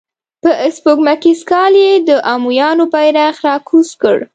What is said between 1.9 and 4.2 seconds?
د امویانو بیرغ را کوز کړ.